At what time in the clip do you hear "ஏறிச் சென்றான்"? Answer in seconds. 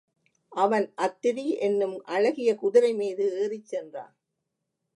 3.43-4.13